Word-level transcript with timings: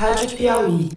Rádio 0.00 0.34
Piauí. 0.34 0.90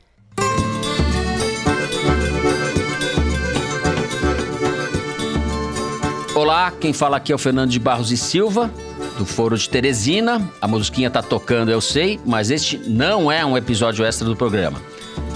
Olá, 6.34 6.72
quem 6.72 6.94
fala 6.94 7.18
aqui 7.18 7.34
é 7.34 7.36
o 7.36 7.38
Fernando 7.38 7.70
de 7.70 7.80
Barros 7.80 8.14
e 8.14 8.18
Silva, 8.18 8.72
do 9.18 9.26
Foro 9.26 9.58
de 9.58 9.70
Teresina. 9.70 10.50
A 10.62 10.70
musiquinha 10.70 11.12
tá 11.12 11.22
tocando, 11.22 11.70
eu 11.70 11.82
sei, 11.82 12.18
mas 12.26 12.50
este 12.50 12.78
não 12.78 13.30
é 13.30 13.46
um 13.46 13.58
episódio 13.58 14.06
extra 14.06 14.26
do 14.26 14.38
programa. 14.38 14.82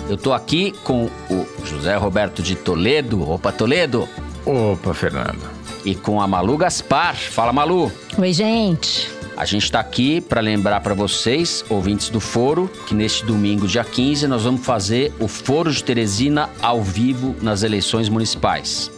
Eu 0.10 0.16
tô 0.16 0.32
aqui 0.32 0.72
com 0.86 1.10
o 1.30 1.46
José 1.66 1.98
Roberto 1.98 2.42
de 2.42 2.56
Toledo. 2.56 3.30
Opa, 3.30 3.52
Toledo! 3.52 4.08
Opa, 4.46 4.94
Fernando. 4.94 5.44
E 5.84 5.94
com 5.94 6.22
a 6.22 6.28
Malu 6.28 6.56
Gaspar. 6.56 7.18
Fala, 7.18 7.52
Malu! 7.52 7.92
Oi, 8.18 8.32
gente! 8.32 9.17
A 9.38 9.46
gente 9.46 9.66
está 9.66 9.80
aqui 9.80 10.20
para 10.20 10.42
lembrar 10.42 10.82
para 10.82 10.96
vocês, 10.96 11.64
ouvintes 11.70 12.10
do 12.10 12.20
Foro, 12.20 12.68
que 12.88 12.96
neste 12.96 13.24
domingo, 13.24 13.68
dia 13.68 13.84
15, 13.84 14.26
nós 14.28 14.44
vamos 14.44 14.66
fazer 14.66 15.14
o 15.20 15.28
Foro 15.28 15.72
de 15.72 15.84
Teresina 15.84 16.50
ao 16.60 16.82
vivo 16.82 17.36
nas 17.40 17.62
eleições 17.62 18.10
municipais. 18.10 18.90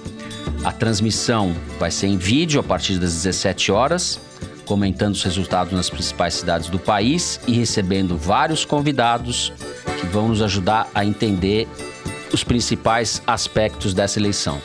A 0.63 0.71
transmissão 0.71 1.53
vai 1.77 1.91
ser 1.91 2.07
em 2.07 2.17
vídeo 2.17 2.57
a 2.57 2.63
partir 2.63 2.97
das 2.97 3.16
17 3.16 3.70
horas, 3.70 4.17
comentando 4.66 5.16
os 5.16 5.23
resultados 5.23 5.73
nas 5.73 5.89
principais 5.89 6.35
cidades 6.35 6.69
do 6.69 6.80
país 6.80 7.41
e 7.45 7.52
recebendo 7.52 8.17
vários 8.17 8.63
convidados 8.63 9.52
que 9.99 10.05
vão 10.05 10.30
nos 10.30 10.41
ajudar 10.41 10.89
a 10.95 11.03
entender 11.03 11.67
os 12.31 12.45
principais 12.45 13.21
aspectos 13.27 13.94
dessa 13.94 14.17
eleição. 14.17 14.61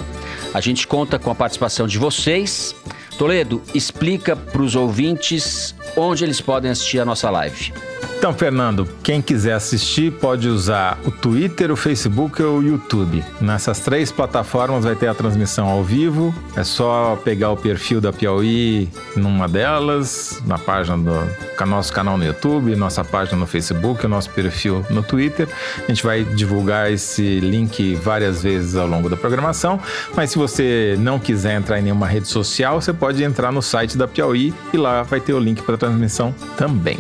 A 0.55 0.61
gente 0.61 0.87
conta 0.87 1.19
com 1.19 1.33
a 1.33 1.35
participação 1.35 1.89
de 1.89 1.99
vocês. 1.99 2.77
Toledo, 3.15 3.63
explica 3.75 4.37
para 4.37 4.63
os 4.63 4.75
ouvintes 4.75 5.75
onde 5.97 6.25
eles 6.25 6.41
podem 6.41 6.71
assistir 6.71 6.99
a 6.99 7.05
nossa 7.05 7.31
live. 7.31 7.73
Então, 8.17 8.33
Fernando, 8.33 8.89
quem 9.03 9.21
quiser 9.21 9.53
assistir 9.53 10.11
pode 10.11 10.49
usar 10.49 10.99
o 11.05 11.11
Twitter, 11.11 11.71
o 11.71 11.77
Facebook 11.77 12.43
ou 12.43 12.59
o 12.59 12.63
YouTube. 12.63 13.23
Nessas 13.39 13.81
três 13.81 14.11
plataformas 14.11 14.85
vai 14.85 14.95
ter 14.95 15.09
a 15.09 15.15
transmissão 15.15 15.69
ao 15.69 15.85
vivo. 15.85 16.35
É 16.57 16.65
só 16.65 17.21
pegar 17.23 17.51
o 17.51 17.57
perfil 17.57 18.01
da 18.01 18.15
Piauí 18.15 18.89
numa 19.15 19.47
delas, 19.47 20.41
na 20.47 20.59
página 20.59 20.97
do 20.97 21.13
nosso 21.65 21.93
canal 21.93 22.19
no 22.19 22.25
YouTube, 22.25 22.75
nossa 22.77 23.05
página 23.05 23.39
no 23.39 23.47
Facebook, 23.47 24.07
nosso 24.07 24.31
perfil 24.31 24.85
no 24.91 25.03
Twitter. 25.03 25.49
A 25.83 25.87
gente 25.87 26.03
vai 26.03 26.25
divulgar 26.25 26.91
esse 26.91 27.41
link 27.41 27.95
várias 27.97 28.43
vezes 28.43 28.75
ao 28.77 28.87
longo 28.87 29.09
da 29.09 29.17
programação. 29.17 29.81
Mas 30.15 30.31
se 30.31 30.39
você 30.39 30.97
não 30.99 31.19
quiser 31.19 31.57
entrar 31.57 31.79
em 31.79 31.83
nenhuma 31.83 32.07
rede 32.07 32.29
social, 32.29 32.81
você 32.81 32.93
pode 32.93 33.23
entrar 33.23 33.53
no 33.53 33.63
site 33.63 33.97
da 33.97 34.09
Piauí 34.09 34.53
e 34.73 34.77
lá 34.77 35.03
vai 35.03 35.21
ter 35.21 35.33
o 35.33 35.39
link 35.39 35.63
para 35.63 35.77
a 35.77 35.79
transmissão 35.79 36.35
também. 36.57 36.99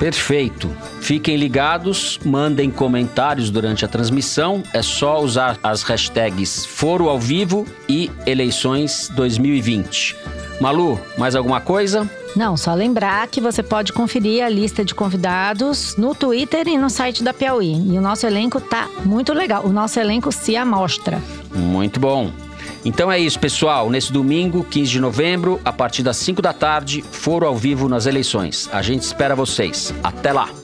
Perfeito. 0.00 0.74
Fiquem 1.02 1.36
ligados, 1.36 2.18
mandem 2.24 2.70
comentários 2.70 3.50
durante 3.50 3.84
a 3.84 3.88
transmissão. 3.88 4.62
É 4.72 4.80
só 4.80 5.20
usar 5.20 5.58
as 5.62 5.82
hashtags 5.82 6.64
Foro 6.64 7.10
ao 7.10 7.18
Vivo 7.18 7.66
e 7.86 8.10
Eleições 8.26 9.10
2020. 9.14 10.16
Malu, 10.58 10.98
mais 11.18 11.36
alguma 11.36 11.60
coisa? 11.60 12.08
Não, 12.36 12.56
só 12.56 12.74
lembrar 12.74 13.26
que 13.28 13.40
você 13.40 13.62
pode 13.62 13.92
conferir 13.92 14.44
a 14.44 14.48
lista 14.48 14.84
de 14.84 14.94
convidados 14.94 15.96
no 15.96 16.14
Twitter 16.14 16.66
e 16.68 16.78
no 16.78 16.88
site 16.88 17.22
da 17.22 17.34
Piauí. 17.34 17.72
E 17.92 17.98
o 17.98 18.00
nosso 18.00 18.26
elenco 18.26 18.60
tá 18.60 18.88
muito 19.04 19.32
legal. 19.32 19.64
O 19.64 19.72
nosso 19.72 19.98
elenco 19.98 20.30
se 20.30 20.56
amostra. 20.56 21.20
Muito 21.54 21.98
bom. 21.98 22.30
Então 22.84 23.10
é 23.10 23.18
isso, 23.18 23.38
pessoal. 23.38 23.90
Nesse 23.90 24.12
domingo, 24.12 24.64
15 24.64 24.90
de 24.90 25.00
novembro, 25.00 25.60
a 25.64 25.72
partir 25.72 26.02
das 26.02 26.16
5 26.16 26.40
da 26.40 26.52
tarde, 26.52 27.04
foro 27.10 27.46
ao 27.46 27.56
vivo 27.56 27.88
nas 27.88 28.06
eleições. 28.06 28.68
A 28.72 28.80
gente 28.80 29.02
espera 29.02 29.34
vocês. 29.34 29.92
Até 30.02 30.32
lá! 30.32 30.59